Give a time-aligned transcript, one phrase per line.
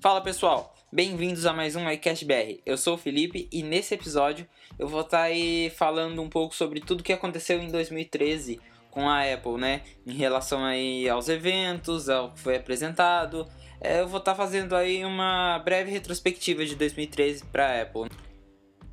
[0.00, 2.58] Fala pessoal, bem-vindos a mais um iCast BR.
[2.64, 4.46] Eu sou o Felipe e nesse episódio
[4.78, 8.58] eu vou estar tá aí falando um pouco sobre tudo que aconteceu em 2013
[8.90, 9.82] com a Apple, né?
[10.06, 13.46] Em relação aí aos eventos, ao que foi apresentado.
[13.78, 18.08] É, eu vou estar tá fazendo aí uma breve retrospectiva de 2013 para a Apple.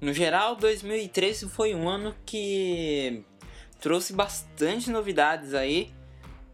[0.01, 3.23] No geral, 2013 foi um ano que
[3.79, 5.89] trouxe bastante novidades aí.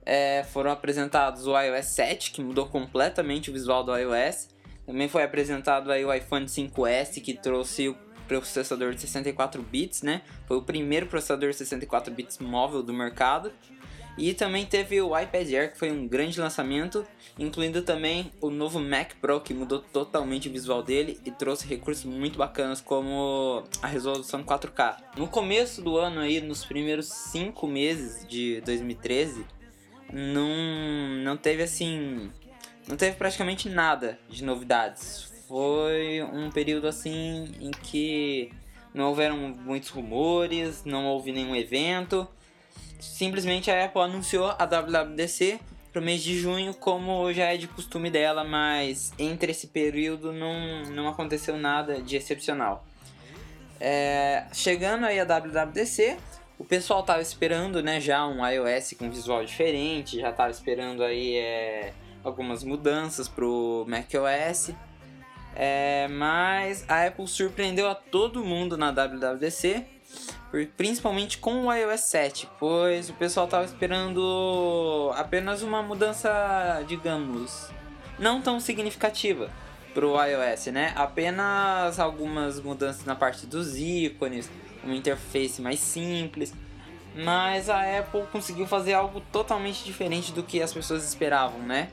[0.06, 4.53] É, foram apresentados o iOS 7, que mudou completamente o visual do iOS.
[4.86, 10.22] Também foi apresentado aí o iPhone 5S, que trouxe o processador de 64 bits, né?
[10.48, 13.52] Foi o primeiro processador de 64 bits móvel do mercado.
[14.18, 17.04] E também teve o iPad Air, que foi um grande lançamento,
[17.38, 22.06] incluindo também o novo Mac Pro, que mudou totalmente o visual dele e trouxe recursos
[22.06, 24.98] muito bacanas como a resolução 4K.
[25.18, 29.46] No começo do ano aí, nos primeiros 5 meses de 2013,
[30.12, 30.48] não,
[31.24, 32.30] não teve assim,
[32.88, 35.32] não teve praticamente nada de novidades.
[35.48, 38.52] Foi um período assim em que
[38.94, 42.28] não houveram muitos rumores, não houve nenhum evento
[43.04, 45.60] simplesmente a Apple anunciou a WWDC
[45.92, 50.32] para o mês de junho, como já é de costume dela, mas entre esse período
[50.32, 52.84] não, não aconteceu nada de excepcional.
[53.80, 56.18] É, chegando aí a WWDC,
[56.58, 61.36] o pessoal estava esperando né, já um iOS com visual diferente, já estava esperando aí
[61.36, 61.94] é,
[62.24, 64.72] algumas mudanças para o macOS.
[65.56, 69.86] É, mas a Apple surpreendeu a todo mundo na WWDC
[70.78, 77.72] principalmente com o iOS 7, pois o pessoal estava esperando apenas uma mudança, digamos,
[78.20, 79.50] não tão significativa
[79.94, 80.94] para o iOS, né?
[80.96, 84.50] Apenas algumas mudanças na parte dos ícones,
[84.84, 86.54] uma interface mais simples,
[87.16, 91.90] mas a Apple conseguiu fazer algo totalmente diferente do que as pessoas esperavam, né?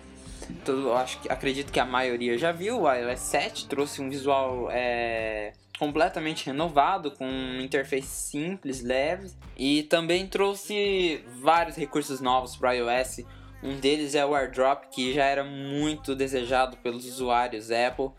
[0.51, 2.83] Então, acho que acredito que a maioria já viu.
[2.83, 9.85] O iOS 7 trouxe um visual é, completamente renovado, com uma interface simples, leve, e
[9.85, 13.25] também trouxe vários recursos novos para o iOS.
[13.63, 18.11] Um deles é o AirDrop, que já era muito desejado pelos usuários Apple,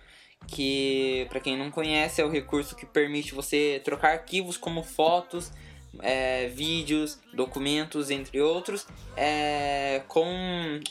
[0.48, 5.52] que para quem não conhece é o recurso que permite você trocar arquivos como fotos,
[6.00, 10.26] é, vídeos, documentos, entre outros, é, com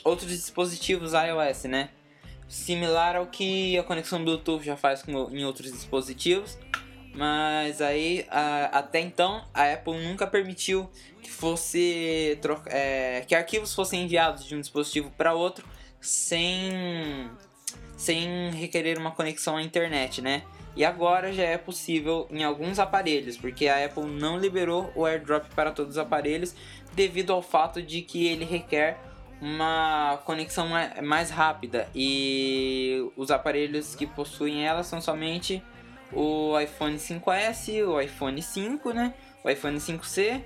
[0.03, 1.89] outros dispositivos iOS, né?
[2.51, 6.57] similar ao que a conexão Bluetooth já faz com, em outros dispositivos.
[7.15, 10.89] Mas aí, a, até então, a Apple nunca permitiu
[11.21, 12.37] que fosse
[12.67, 15.65] é, que arquivos fossem enviados de um dispositivo para outro
[15.99, 17.29] sem,
[17.97, 20.43] sem requerer uma conexão à internet, né?
[20.75, 25.45] E agora já é possível em alguns aparelhos, porque a Apple não liberou o AirDrop
[25.53, 26.55] para todos os aparelhos
[26.93, 28.97] devido ao fato de que ele requer
[29.41, 30.67] uma conexão
[31.01, 35.63] mais rápida e os aparelhos que possuem ela são somente
[36.13, 39.13] o iPhone 5S, o iPhone 5, né?
[39.43, 40.41] O iPhone 5C,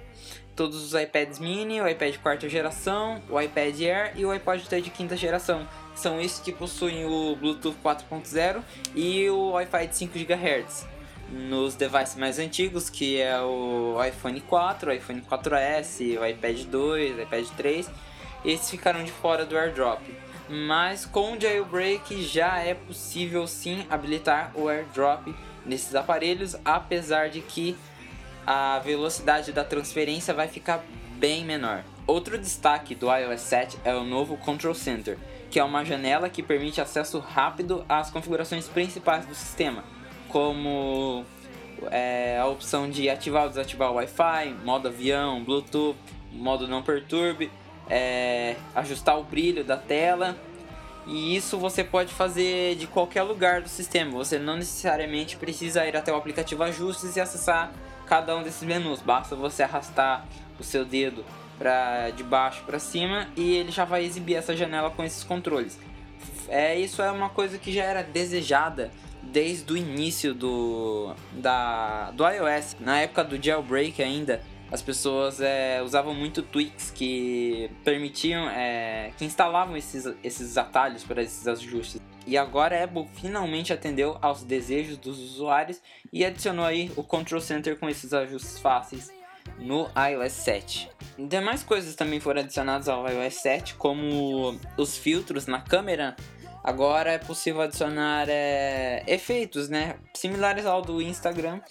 [0.56, 4.82] todos os iPads mini, o iPad quarta geração, o iPad Air e o iPod Touch
[4.82, 5.68] de quinta geração.
[5.94, 8.62] São esses que possuem o Bluetooth 4.0
[8.96, 10.88] e o Wi-Fi de 5 GHz.
[11.30, 17.18] Nos devices mais antigos, que é o iPhone 4, o iPhone 4S, o iPad 2,
[17.18, 17.90] o iPad 3
[18.46, 20.02] esses ficaram de fora do airdrop.
[20.48, 25.34] Mas com o jailbreak já é possível sim habilitar o airdrop
[25.66, 27.76] nesses aparelhos, apesar de que
[28.46, 30.84] a velocidade da transferência vai ficar
[31.18, 31.84] bem menor.
[32.06, 35.18] Outro destaque do iOS 7 é o novo Control Center,
[35.50, 39.84] que é uma janela que permite acesso rápido às configurações principais do sistema,
[40.30, 41.26] como
[41.90, 45.98] é, a opção de ativar ou desativar o Wi-Fi, modo avião, Bluetooth,
[46.32, 47.50] modo não perturbe
[47.90, 50.38] é, ajustar o brilho da tela.
[51.08, 54.12] E isso você pode fazer de qualquer lugar do sistema.
[54.12, 57.72] Você não necessariamente precisa ir até o aplicativo Ajustes e acessar
[58.08, 59.02] cada um desses menus.
[59.02, 60.26] Basta você arrastar
[60.60, 61.24] o seu dedo
[61.58, 65.80] para de baixo para cima e ele já vai exibir essa janela com esses controles.
[66.48, 68.92] É isso é uma coisa que já era desejada
[69.24, 74.42] desde o início do da do iOS, na época do jailbreak ainda
[74.76, 81.24] as pessoas é, usavam muito tweaks que permitiam, é, que instalavam esses, esses atalhos para
[81.24, 82.02] esses ajustes.
[82.28, 85.82] E agora a Apple finalmente atendeu aos desejos dos usuários
[86.12, 89.14] e adicionou aí o Control Center com esses ajustes fáceis
[89.58, 90.90] no iOS 7.
[91.18, 96.18] Demais coisas também foram adicionadas ao iOS 7, como os filtros na câmera.
[96.62, 101.62] Agora é possível adicionar é, efeitos, né, similares ao do Instagram,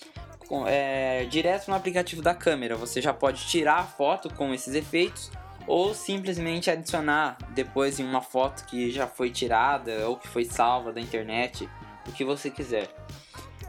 [0.67, 2.77] é, direto no aplicativo da câmera.
[2.77, 5.31] Você já pode tirar a foto com esses efeitos
[5.67, 10.93] ou simplesmente adicionar depois em uma foto que já foi tirada ou que foi salva
[10.93, 11.69] da internet,
[12.07, 12.89] o que você quiser.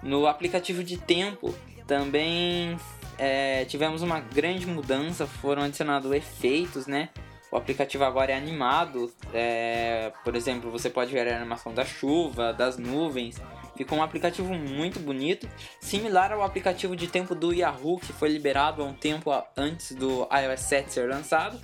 [0.04, 1.56] No aplicativo de tempo
[1.88, 2.78] também
[3.18, 7.10] é, tivemos uma grande mudança, foram adicionados efeitos, né?
[7.52, 12.52] O aplicativo agora é animado, é, por exemplo, você pode ver a animação da chuva,
[12.52, 13.38] das nuvens.
[13.76, 15.50] Ficou um aplicativo muito bonito,
[15.82, 20.28] similar ao aplicativo de tempo do Yahoo, que foi liberado há um tempo antes do
[20.32, 21.60] iOS 7 ser lançado.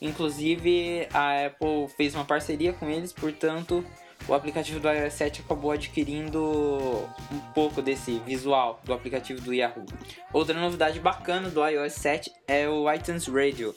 [0.00, 3.84] Inclusive, a Apple fez uma parceria com eles, portanto,
[4.28, 9.86] o aplicativo do iOS 7 acabou adquirindo um pouco desse visual do aplicativo do Yahoo.
[10.32, 13.74] Outra novidade bacana do iOS 7 é o iTunes Radio,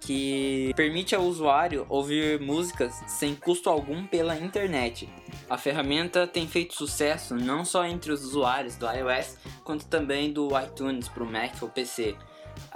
[0.00, 5.08] que permite ao usuário ouvir músicas sem custo algum pela internet.
[5.48, 10.48] A ferramenta tem feito sucesso não só entre os usuários do iOS, quanto também do
[10.60, 12.14] iTunes para o Mac ou PC.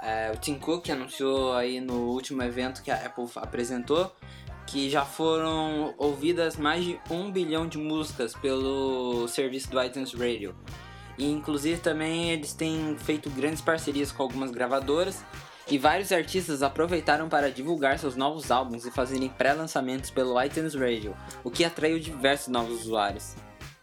[0.01, 4.11] É, o Tim Cook anunciou aí no último evento que a Apple apresentou
[4.67, 10.55] que já foram ouvidas mais de um bilhão de músicas pelo serviço do iTunes Radio.
[11.17, 15.23] E inclusive também eles têm feito grandes parcerias com algumas gravadoras
[15.71, 21.15] e vários artistas aproveitaram para divulgar seus novos álbuns e fazerem pré-lançamentos pelo iTunes Radio,
[21.45, 23.35] o que atraiu diversos novos usuários.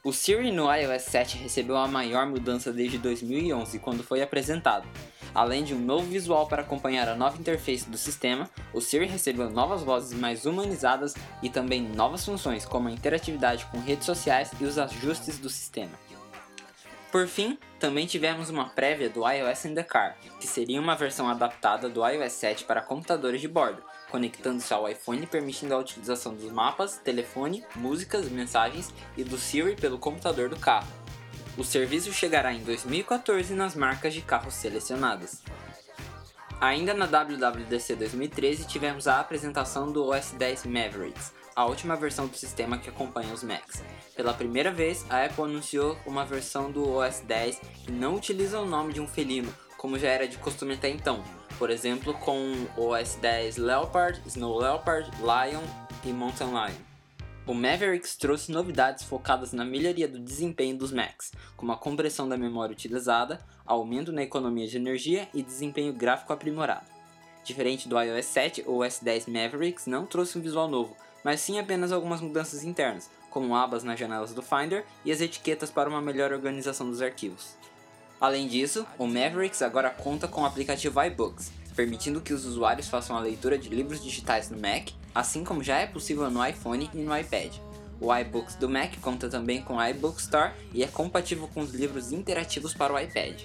[0.04, 4.86] O Siri no iOS 7 recebeu a maior mudança desde 2011, quando foi apresentado.
[5.34, 9.48] Além de um novo visual para acompanhar a nova interface do sistema, o Siri recebeu
[9.48, 14.64] novas vozes mais humanizadas e também novas funções, como a interatividade com redes sociais e
[14.64, 15.92] os ajustes do sistema.
[17.10, 21.26] Por fim, também tivemos uma prévia do iOS in the Car, que seria uma versão
[21.26, 26.34] adaptada do iOS 7 para computadores de bordo, conectando-se ao iPhone e permitindo a utilização
[26.34, 30.88] dos mapas, telefone, músicas, mensagens e do Siri pelo computador do carro.
[31.56, 35.42] O serviço chegará em 2014 nas marcas de carros selecionadas.
[36.60, 42.36] Ainda na WWDC 2013 tivemos a apresentação do OS 10 Mavericks, a última versão do
[42.36, 43.84] sistema que acompanha os Macs.
[44.16, 48.66] Pela primeira vez, a Apple anunciou uma versão do OS 10 que não utiliza o
[48.66, 51.22] nome de um felino, como já era de costume até então.
[51.60, 55.62] Por exemplo, com o OS 10 Leopard, Snow Leopard, Lion
[56.04, 56.87] e Mountain Lion.
[57.48, 62.36] O Mavericks trouxe novidades focadas na melhoria do desempenho dos Macs, como a compressão da
[62.36, 66.84] memória utilizada, aumento na economia de energia e desempenho gráfico aprimorado.
[67.42, 71.58] Diferente do iOS 7, o OS 10 Mavericks não trouxe um visual novo, mas sim
[71.58, 76.02] apenas algumas mudanças internas, como abas nas janelas do Finder e as etiquetas para uma
[76.02, 77.56] melhor organização dos arquivos.
[78.20, 83.16] Além disso, o Mavericks agora conta com o aplicativo iBooks, permitindo que os usuários façam
[83.16, 86.98] a leitura de livros digitais no Mac assim como já é possível no iPhone e
[86.98, 87.54] no iPad.
[88.00, 91.70] O iBooks do Mac conta também com o iBook Store e é compatível com os
[91.70, 93.42] livros interativos para o iPad.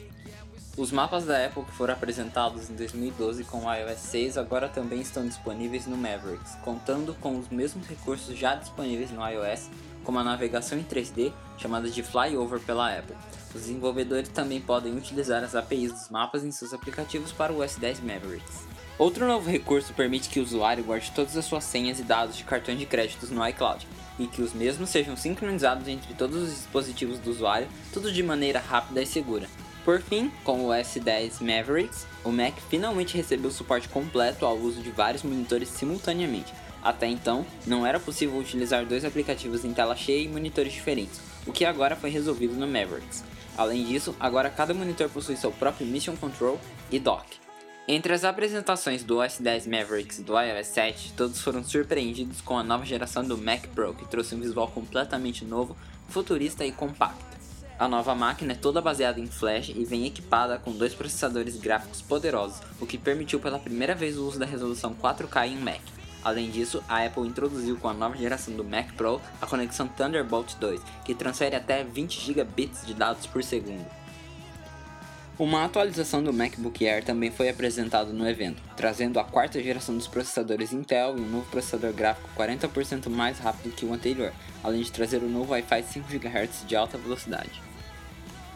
[0.75, 5.01] Os mapas da Apple que foram apresentados em 2012 com o iOS 6 agora também
[5.01, 9.69] estão disponíveis no Mavericks, contando com os mesmos recursos já disponíveis no iOS,
[10.03, 13.15] como a navegação em 3D, chamada de Flyover pela Apple.
[13.53, 17.75] Os desenvolvedores também podem utilizar as APIs dos mapas em seus aplicativos para o OS
[17.75, 18.63] 10 Mavericks.
[18.97, 22.43] Outro novo recurso permite que o usuário guarde todas as suas senhas e dados de
[22.43, 23.87] cartões de créditos no iCloud,
[24.19, 28.59] e que os mesmos sejam sincronizados entre todos os dispositivos do usuário, tudo de maneira
[28.59, 29.47] rápida e segura.
[29.83, 34.91] Por fim, com o S10 Mavericks, o Mac finalmente recebeu suporte completo ao uso de
[34.91, 36.53] vários monitores simultaneamente.
[36.83, 41.53] Até então, não era possível utilizar dois aplicativos em tela cheia e monitores diferentes, o
[41.53, 43.23] que agora foi resolvido no Mavericks.
[43.57, 46.59] Além disso, agora cada monitor possui seu próprio Mission Control
[46.91, 47.25] e dock.
[47.87, 52.57] Entre as apresentações do OS 10 Mavericks e do iOS 7, todos foram surpreendidos com
[52.57, 55.75] a nova geração do Mac Pro, que trouxe um visual completamente novo,
[56.09, 57.33] futurista e compacto.
[57.77, 62.01] A nova máquina é toda baseada em Flash e vem equipada com dois processadores gráficos
[62.01, 65.81] poderosos, o que permitiu pela primeira vez o uso da resolução 4K em um Mac.
[66.23, 70.55] Além disso, a Apple introduziu com a nova geração do Mac Pro a conexão Thunderbolt
[70.55, 73.85] 2, que transfere até 20 gigabits de dados por segundo.
[75.37, 80.07] Uma atualização do MacBook Air também foi apresentado no evento, trazendo a quarta geração dos
[80.07, 84.31] processadores Intel e um novo processador gráfico 40% mais rápido que o anterior,
[84.63, 87.61] além de trazer o novo Wi-Fi 5 GHz de alta velocidade.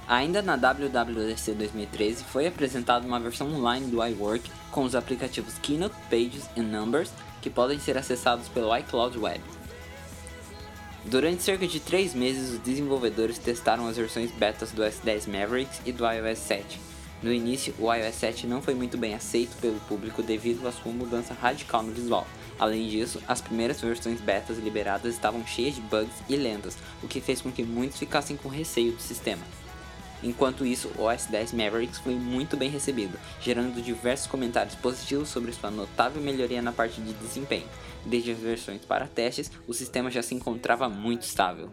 [0.07, 5.95] Ainda na WWDC 2013 foi apresentada uma versão online do iWork com os aplicativos Keynote,
[6.09, 7.11] Pages e Numbers
[7.47, 9.41] que podem ser acessados pelo iCloud Web.
[11.05, 15.93] Durante cerca de 3 meses, os desenvolvedores testaram as versões betas do S10 Mavericks e
[15.93, 16.81] do iOS 7.
[17.23, 20.91] No início, o iOS 7 não foi muito bem aceito pelo público devido à sua
[20.91, 22.27] mudança radical no visual.
[22.59, 27.21] Além disso, as primeiras versões betas liberadas estavam cheias de bugs e lentas, o que
[27.21, 29.43] fez com que muitos ficassem com receio do sistema.
[30.23, 35.51] Enquanto isso, o OS 10 Mavericks foi muito bem recebido, gerando diversos comentários positivos sobre
[35.51, 37.67] sua notável melhoria na parte de desempenho.
[38.05, 41.69] Desde as versões para testes, o sistema já se encontrava muito estável.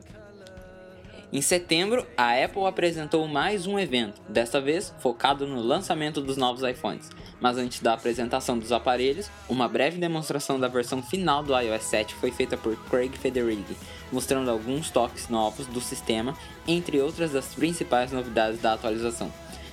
[1.34, 6.62] Em setembro, a Apple apresentou mais um evento, desta vez focado no lançamento dos novos
[6.62, 7.10] iPhones.
[7.40, 12.14] Mas antes da apresentação dos aparelhos, uma breve demonstração da versão final do iOS 7
[12.14, 13.76] foi feita por Craig Federighi,
[14.12, 16.38] mostrando alguns toques novos do sistema,
[16.68, 19.28] entre outras das principais novidades da atualização.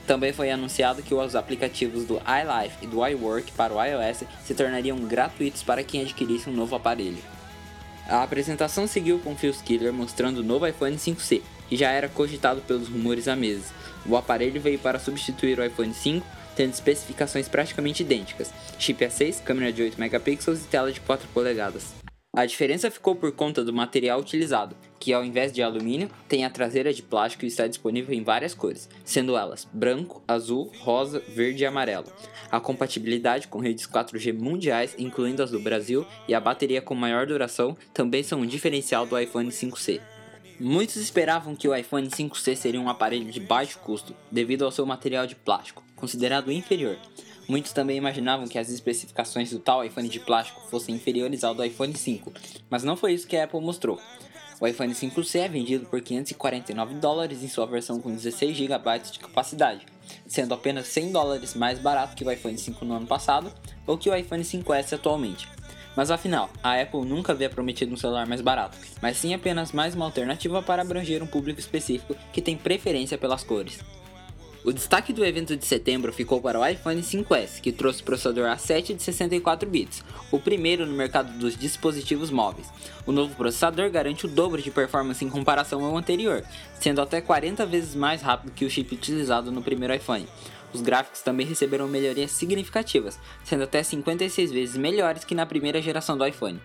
[0.07, 4.55] Também foi anunciado que os aplicativos do iLife e do iWork para o iOS se
[4.55, 7.21] tornariam gratuitos para quem adquirisse um novo aparelho.
[8.11, 11.41] A apresentação seguiu com Phil Schiller mostrando o novo iPhone 5C,
[11.71, 13.71] que já era cogitado pelos rumores há meses.
[14.05, 19.71] O aparelho veio para substituir o iPhone 5, tendo especificações praticamente idênticas: chip A6, câmera
[19.71, 21.93] de 8 megapixels e tela de 4 polegadas.
[22.35, 26.49] A diferença ficou por conta do material utilizado, que ao invés de alumínio, tem a
[26.49, 31.63] traseira de plástico e está disponível em várias cores, sendo elas branco, azul, rosa, verde
[31.63, 32.07] e amarelo.
[32.51, 37.25] A compatibilidade com redes 4G mundiais, incluindo as do Brasil, e a bateria com maior
[37.25, 40.01] duração também são um diferencial do iPhone 5C.
[40.63, 44.85] Muitos esperavam que o iPhone 5C seria um aparelho de baixo custo, devido ao seu
[44.85, 46.99] material de plástico, considerado inferior.
[47.47, 51.65] Muitos também imaginavam que as especificações do tal iPhone de plástico fossem inferiores ao do
[51.65, 52.31] iPhone 5,
[52.69, 53.99] mas não foi isso que a Apple mostrou.
[54.59, 59.17] O iPhone 5C é vendido por 549 dólares em sua versão com 16 GB de
[59.17, 59.87] capacidade,
[60.27, 63.51] sendo apenas 100 dólares mais barato que o iPhone 5 no ano passado
[63.87, 65.49] ou que o iPhone 5S atualmente.
[65.95, 69.93] Mas afinal, a Apple nunca havia prometido um celular mais barato, mas sim apenas mais
[69.93, 73.79] uma alternativa para abranger um público específico que tem preferência pelas cores.
[74.63, 78.45] O destaque do evento de setembro ficou para o iPhone 5S, que trouxe o processador
[78.45, 82.67] A7 de 64 bits, o primeiro no mercado dos dispositivos móveis.
[83.03, 86.43] O novo processador garante o dobro de performance em comparação ao anterior,
[86.79, 90.27] sendo até 40 vezes mais rápido que o chip utilizado no primeiro iPhone.
[90.73, 96.17] Os gráficos também receberam melhorias significativas, sendo até 56 vezes melhores que na primeira geração
[96.17, 96.61] do iPhone.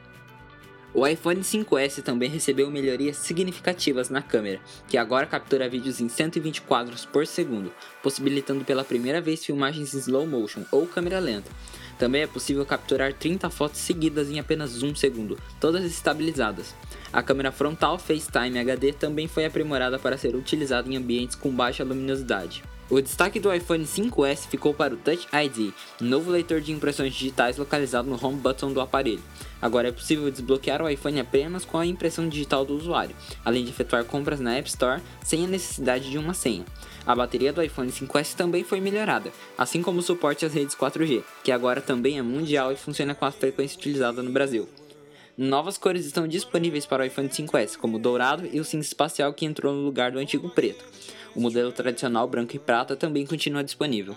[0.95, 6.63] O iPhone 5S também recebeu melhorias significativas na câmera, que agora captura vídeos em 120
[6.63, 7.71] quadros por segundo,
[8.03, 11.51] possibilitando pela primeira vez filmagens em slow motion ou câmera lenta.
[11.99, 16.75] Também é possível capturar 30 fotos seguidas em apenas um segundo, todas estabilizadas.
[17.13, 21.85] A câmera frontal FaceTime HD também foi aprimorada para ser utilizada em ambientes com baixa
[21.85, 22.63] luminosidade.
[22.89, 27.57] O destaque do iPhone 5S ficou para o Touch ID, novo leitor de impressões digitais
[27.57, 29.21] localizado no home button do aparelho.
[29.61, 33.71] Agora é possível desbloquear o iPhone apenas com a impressão digital do usuário, além de
[33.71, 36.65] efetuar compras na App Store sem a necessidade de uma senha.
[37.05, 41.25] A bateria do iPhone 5S também foi melhorada, assim como o suporte às redes 4G,
[41.43, 44.69] que agora também é mundial e funciona com a frequência utilizada no Brasil.
[45.39, 49.35] Novas cores estão disponíveis para o iPhone 5S, como o dourado e o cinza espacial
[49.35, 50.83] que entrou no lugar do antigo preto.
[51.35, 54.17] O modelo tradicional branco e prata também continua disponível.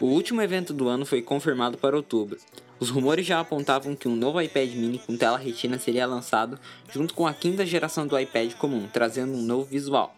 [0.00, 2.38] O último evento do ano foi confirmado para outubro.
[2.78, 6.58] Os rumores já apontavam que um novo iPad mini com tela retina seria lançado
[6.90, 10.16] junto com a quinta geração do iPad comum, trazendo um novo visual.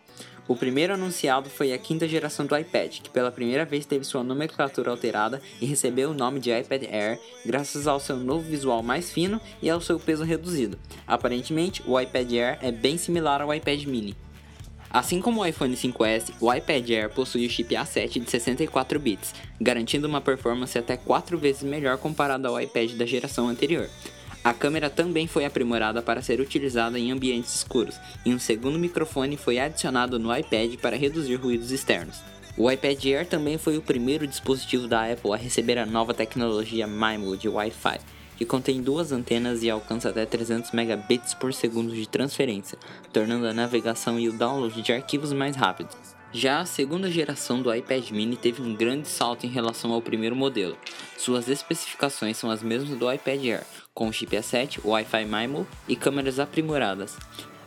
[0.49, 4.25] O primeiro anunciado foi a quinta geração do iPad, que pela primeira vez teve sua
[4.25, 9.13] nomenclatura alterada e recebeu o nome de iPad Air graças ao seu novo visual mais
[9.13, 10.77] fino e ao seu peso reduzido.
[11.07, 14.17] Aparentemente, o iPad Air é bem similar ao iPad mini.
[14.91, 19.33] Assim como o iPhone 5S, o iPad Air possui o chip A7 de 64 bits,
[19.61, 23.89] garantindo uma performance até 4 vezes melhor comparado ao iPad da geração anterior.
[24.45, 29.37] A câmera também foi aprimorada para ser utilizada em ambientes escuros, e um segundo microfone
[29.37, 32.21] foi adicionado no iPad para reduzir ruídos externos.
[32.57, 36.89] O iPad Air também foi o primeiro dispositivo da Apple a receber a nova tecnologia
[36.89, 38.01] MIMO de Wi-Fi,
[38.37, 42.77] que contém duas antenas e alcança até 300 megabits por segundo de transferência,
[43.13, 45.97] tornando a navegação e o download de arquivos mais rápidos.
[46.35, 50.35] Já a segunda geração do iPad mini teve um grande salto em relação ao primeiro
[50.35, 50.79] modelo.
[51.19, 56.41] Suas especificações são as mesmas do iPad Air, com chip A7, Wi-Fi MIMO e câmeras
[56.41, 57.19] aprimoradas.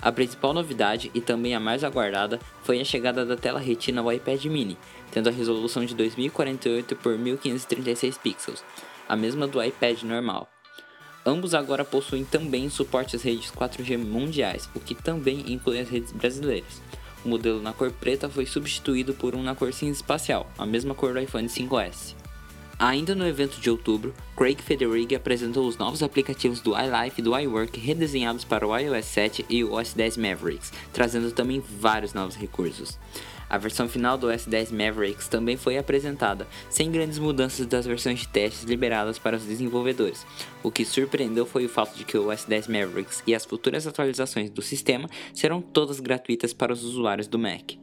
[0.02, 4.12] A principal novidade, e também a mais aguardada, foi a chegada da tela retina ao
[4.12, 4.78] iPad mini,
[5.12, 8.64] tendo a resolução de 2048 por 1536 pixels,
[9.08, 10.50] a mesma do iPad normal.
[11.24, 16.12] Ambos agora possuem também suporte às redes 4G mundiais, o que também inclui as redes
[16.12, 16.82] brasileiras.
[17.26, 20.94] O modelo na cor preta foi substituído por um na cor cinza espacial, a mesma
[20.94, 22.14] cor do iPhone 5S.
[22.78, 27.36] Ainda no evento de outubro, Craig Federighi apresentou os novos aplicativos do iLife e do
[27.36, 32.36] iWork redesenhados para o iOS 7 e o OS 10 Mavericks, trazendo também vários novos
[32.36, 33.00] recursos.
[33.50, 38.20] A versão final do OS 10 Mavericks também foi apresentada, sem grandes mudanças das versões
[38.20, 40.26] de testes liberadas para os desenvolvedores.
[40.64, 43.86] O que surpreendeu foi o fato de que o OS 10 Mavericks e as futuras
[43.86, 47.74] atualizações do sistema serão todas gratuitas para os usuários do Mac.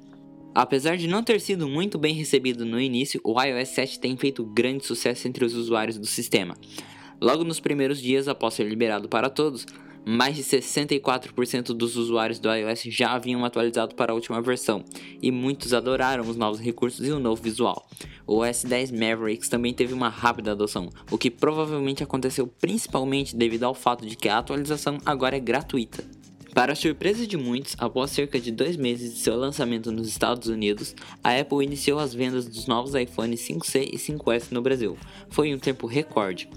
[0.55, 4.45] Apesar de não ter sido muito bem recebido no início, o iOS 7 tem feito
[4.45, 6.55] grande sucesso entre os usuários do sistema.
[7.23, 9.65] Logo nos primeiros dias após ser liberado para todos,
[10.05, 14.85] mais de 64% dos usuários do iOS já haviam atualizado para a última versão,
[15.21, 17.87] e muitos adoraram os novos recursos e o novo visual.
[18.27, 23.65] O OS 10 Mavericks também teve uma rápida adoção, o que provavelmente aconteceu principalmente devido
[23.65, 26.05] ao fato de que a atualização agora é gratuita.
[26.55, 30.95] Para surpresa de muitos, após cerca de dois meses de seu lançamento nos Estados Unidos,
[31.25, 34.99] a Apple iniciou as vendas dos novos iPhones 5C e 5S no Brasil.
[35.31, 36.51] Foi um tempo recorde.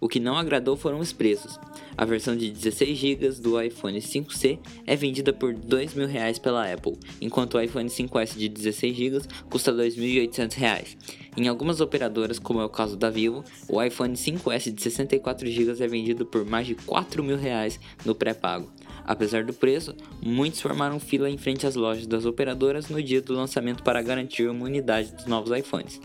[0.00, 1.60] O que não agradou foram os preços.
[1.94, 6.96] A versão de 16 GB do iPhone 5C é vendida por R$ 2.000 pela Apple,
[7.20, 10.96] enquanto o iPhone 5S de 16 GB custa R$ 2.800.
[11.36, 15.84] Em algumas operadoras, como é o caso da Vivo, o iPhone 5S de 64 GB
[15.84, 18.72] é vendido por mais de R$ 4.000 no pré-pago.
[19.04, 23.34] Apesar do preço, muitos formaram fila em frente às lojas das operadoras no dia do
[23.34, 26.00] lançamento para garantir uma unidade dos novos iPhones.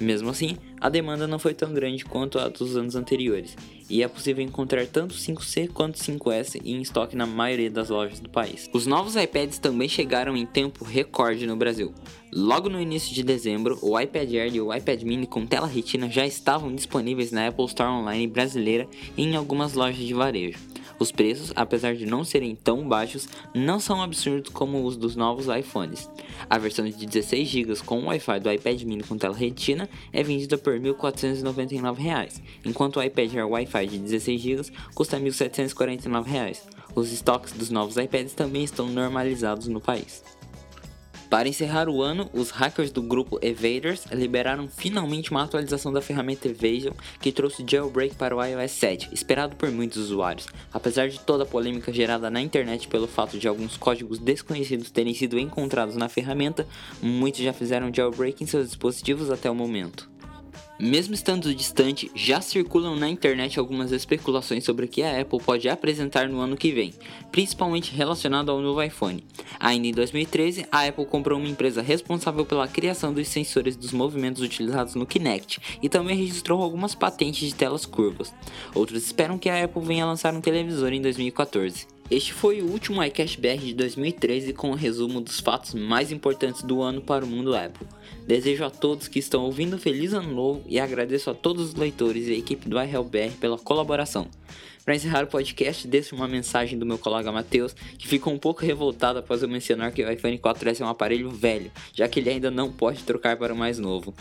[0.00, 3.56] Mesmo assim, a demanda não foi tão grande quanto a dos anos anteriores,
[3.88, 8.28] e é possível encontrar tanto 5C quanto 5S em estoque na maioria das lojas do
[8.28, 8.68] país.
[8.72, 11.94] Os novos iPads também chegaram em tempo recorde no Brasil.
[12.32, 16.10] Logo no início de dezembro, o iPad Air e o iPad Mini com tela retina
[16.10, 18.86] já estavam disponíveis na Apple Store Online brasileira
[19.16, 20.58] e em algumas lojas de varejo.
[20.98, 25.46] Os preços, apesar de não serem tão baixos, não são absurdos como os dos novos
[25.46, 26.08] iPhones.
[26.48, 30.56] A versão de 16 GB com Wi-Fi do iPad mini com tela retina é vendida
[30.56, 34.62] por R$ 1.499, enquanto o iPad Air Wi-Fi de 16 GB
[34.94, 36.58] custa R$ 1.749.
[36.94, 40.24] Os estoques dos novos iPads também estão normalizados no país.
[41.28, 46.46] Para encerrar o ano, os hackers do grupo Evaders liberaram finalmente uma atualização da ferramenta
[46.46, 50.46] Evasion que trouxe jailbreak para o iOS 7, esperado por muitos usuários.
[50.72, 55.14] Apesar de toda a polêmica gerada na internet pelo fato de alguns códigos desconhecidos terem
[55.14, 56.66] sido encontrados na ferramenta,
[57.02, 60.08] muitos já fizeram jailbreak em seus dispositivos até o momento.
[60.78, 65.66] Mesmo estando distante, já circulam na internet algumas especulações sobre o que a Apple pode
[65.70, 66.92] apresentar no ano que vem,
[67.32, 69.24] principalmente relacionado ao novo iPhone.
[69.58, 74.42] Ainda em 2013, a Apple comprou uma empresa responsável pela criação dos sensores dos movimentos
[74.42, 78.34] utilizados no Kinect e também registrou algumas patentes de telas curvas.
[78.74, 81.95] Outros esperam que a Apple venha lançar um televisor em 2014.
[82.08, 86.12] Este foi o último iCash BR de 2013 com o um resumo dos fatos mais
[86.12, 87.84] importantes do ano para o mundo Apple.
[88.24, 91.74] Desejo a todos que estão ouvindo um feliz ano novo e agradeço a todos os
[91.74, 94.28] leitores e a equipe do iHelpBR pela colaboração.
[94.84, 98.64] Para encerrar o podcast, deixo uma mensagem do meu colega Matheus, que ficou um pouco
[98.64, 102.30] revoltado após eu mencionar que o iPhone 4S é um aparelho velho, já que ele
[102.30, 104.14] ainda não pode trocar para o mais novo.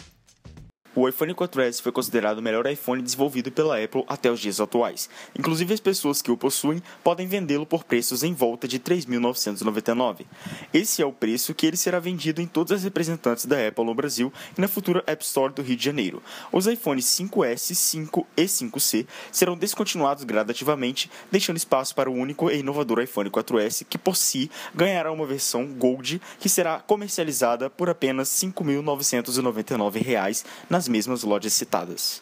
[0.98, 5.10] O iPhone 4S foi considerado o melhor iPhone desenvolvido pela Apple até os dias atuais.
[5.38, 10.26] Inclusive, as pessoas que o possuem podem vendê-lo por preços em volta de 3.999.
[10.74, 13.94] Esse é o preço que ele será vendido em todas as representantes da Apple no
[13.94, 16.24] Brasil e na futura App Store do Rio de Janeiro.
[16.50, 22.60] Os iPhones 5S, 5 e 5C serão descontinuados gradativamente, deixando espaço para o único e
[22.60, 28.42] inovador iPhone 4S, que por si ganhará uma versão Gold que será comercializada por apenas
[28.42, 32.22] R$ 5.999 nas nas mesmas lojas citadas.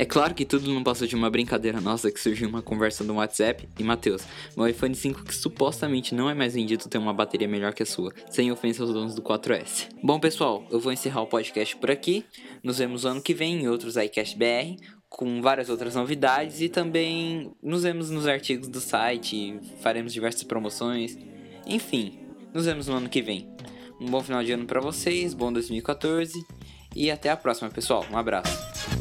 [0.00, 3.14] É claro que tudo não passou de uma brincadeira nossa que surgiu uma conversa no
[3.14, 3.68] WhatsApp.
[3.76, 4.22] E Matheus,
[4.56, 7.86] meu iPhone 5 que supostamente não é mais vendido tem uma bateria melhor que a
[7.86, 9.88] sua, sem ofensa aos donos do 4S.
[10.02, 12.24] Bom pessoal, eu vou encerrar o podcast por aqui.
[12.62, 17.50] Nos vemos ano que vem em outros iCast BR com várias outras novidades e também
[17.60, 21.18] nos vemos nos artigos do site, faremos diversas promoções.
[21.66, 22.20] Enfim,
[22.54, 23.48] nos vemos no ano que vem.
[24.00, 26.57] Um bom final de ano para vocês, bom 2014
[26.94, 28.04] e até a próxima, pessoal.
[28.10, 28.97] Um abraço.